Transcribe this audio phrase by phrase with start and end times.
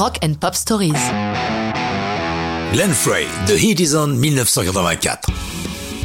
[0.00, 0.94] Rock and Pop Stories.
[2.72, 5.28] Glenn Frey, The Heat is On 1984.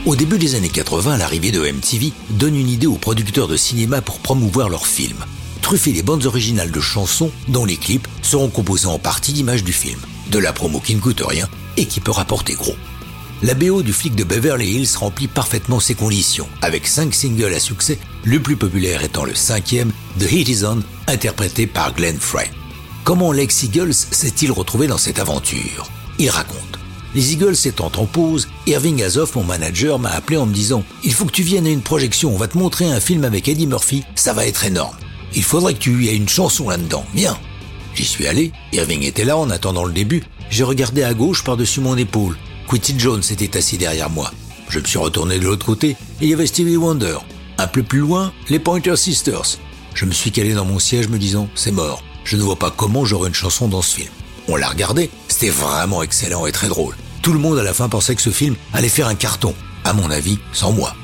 [0.06, 4.02] Au début des années 80, l'arrivée de MTV donne une idée aux producteurs de cinéma
[4.02, 5.24] pour promouvoir leurs films.
[5.62, 9.72] Truffer les bandes originales de chansons dont les clips seront composés en partie d'images du
[9.72, 10.02] film.
[10.30, 12.76] De la promo qui ne coûte rien et qui peut rapporter gros.
[13.44, 17.62] La BO du flic de Beverly Hills remplit parfaitement ses conditions, avec cinq singles à
[17.62, 22.52] succès, le plus populaire étant le cinquième, The Heat Is On, interprété par Glenn Frey.
[23.06, 25.92] Comment l'ex Eagles s'est-il retrouvé dans cette aventure?
[26.18, 26.80] Il raconte.
[27.14, 31.14] Les Eagles étant en pause, Irving Azoff, mon manager, m'a appelé en me disant Il
[31.14, 33.68] faut que tu viennes à une projection, on va te montrer un film avec Eddie
[33.68, 34.98] Murphy, ça va être énorme.
[35.36, 37.38] Il faudrait que tu aies une chanson là-dedans, viens.
[37.94, 41.82] J'y suis allé, Irving était là en attendant le début, j'ai regardé à gauche par-dessus
[41.82, 42.36] mon épaule.
[42.68, 44.32] Quincy Jones était assis derrière moi.
[44.68, 47.20] Je me suis retourné de l'autre côté et il y avait Stevie Wonder.
[47.60, 49.60] Un peu plus loin, les Pointer Sisters.
[49.94, 52.02] Je me suis calé dans mon siège me disant c'est mort.
[52.26, 54.10] Je ne vois pas comment j'aurai une chanson dans ce film.
[54.48, 56.96] On l'a regardé, c'était vraiment excellent et très drôle.
[57.22, 59.54] Tout le monde à la fin pensait que ce film allait faire un carton.
[59.84, 60.96] À mon avis, sans moi.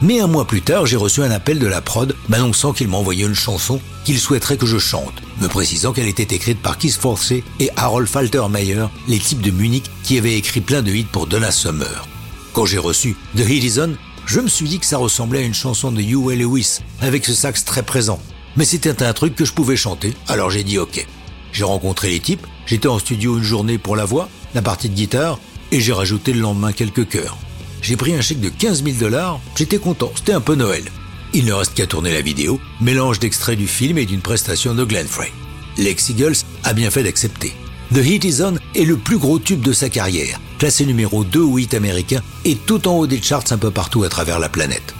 [0.00, 3.26] Mais un mois plus tard, j'ai reçu un appel de la prod m'annonçant qu'il m'envoyait
[3.26, 7.44] une chanson qu'il souhaiterait que je chante, me précisant qu'elle était écrite par Keith Forcey
[7.58, 11.52] et Harold Faltermeyer, les types de Munich qui avaient écrit plein de hits pour Donna
[11.52, 12.08] Summer.
[12.54, 15.42] Quand j'ai reçu The Hit Is On, je me suis dit que ça ressemblait à
[15.42, 18.18] une chanson de Huey Lewis, avec ce sax très présent.
[18.56, 21.06] Mais c'était un truc que je pouvais chanter, alors j'ai dit ok.
[21.52, 24.94] J'ai rencontré les types, j'étais en studio une journée pour la voix, la partie de
[24.94, 25.38] guitare,
[25.72, 27.38] et j'ai rajouté le lendemain quelques chœurs.
[27.82, 30.84] J'ai pris un chèque de 15 000 dollars, j'étais content, c'était un peu Noël.
[31.32, 34.84] Il ne reste qu'à tourner la vidéo, mélange d'extraits du film et d'une prestation de
[34.84, 35.32] Glenn Frey.
[35.78, 37.54] Lex Eagles a bien fait d'accepter.
[37.94, 41.40] The Heat Is On est le plus gros tube de sa carrière, classé numéro 2
[41.40, 44.48] ou 8 américain et tout en haut des charts un peu partout à travers la
[44.48, 44.94] planète.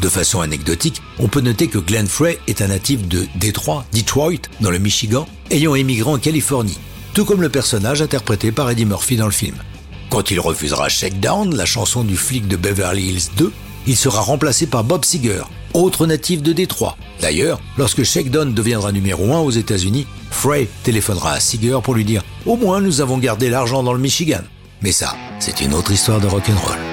[0.00, 4.48] De façon anecdotique, on peut noter que Glenn Frey est un natif de Détroit, Detroit,
[4.60, 6.78] dans le Michigan, ayant émigré en Californie,
[7.14, 9.56] tout comme le personnage interprété par Eddie Murphy dans le film.
[10.10, 13.52] Quand il refusera Shakedown, la chanson du flic de Beverly Hills 2,
[13.86, 15.42] il sera remplacé par Bob Seger,
[15.72, 16.96] autre natif de Détroit.
[17.20, 22.22] D'ailleurs, lorsque Shakedown deviendra numéro 1 aux États-Unis, Frey téléphonera à Seger pour lui dire
[22.44, 24.42] Au moins nous avons gardé l'argent dans le Michigan.
[24.82, 26.85] Mais ça, c'est une autre histoire de rock'n'roll.